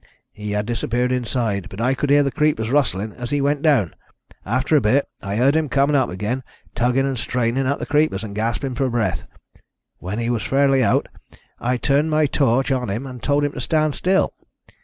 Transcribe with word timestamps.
He 0.31 0.53
had 0.53 0.65
disappeared 0.65 1.11
inside, 1.11 1.67
but 1.69 1.79
I 1.79 1.93
could 1.93 2.09
hear 2.09 2.23
the 2.23 2.31
creepers 2.31 2.71
rustling 2.71 3.11
as 3.13 3.29
he 3.29 3.39
went 3.39 3.61
down. 3.61 3.93
After 4.47 4.75
a 4.75 4.81
bit, 4.81 5.07
I 5.21 5.35
heard 5.35 5.55
him 5.55 5.69
coming 5.69 5.95
up 5.95 6.09
again, 6.09 6.41
tugging 6.73 7.05
and 7.05 7.19
straining 7.19 7.67
at 7.67 7.77
the 7.77 7.85
creepers, 7.85 8.23
and 8.23 8.33
gasping 8.33 8.73
for 8.73 8.89
breath. 8.89 9.27
When 9.99 10.17
he 10.17 10.31
was 10.31 10.41
fairly 10.41 10.83
out, 10.83 11.07
I 11.59 11.77
turned 11.77 12.09
my 12.09 12.25
torch 12.25 12.71
on 12.71 12.89
him 12.89 13.05
and 13.05 13.21
told 13.21 13.43
him 13.43 13.51
to 13.51 13.61
stand 13.61 13.93
still. 13.93 14.33